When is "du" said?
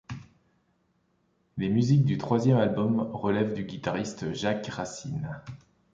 2.05-2.17, 3.53-3.65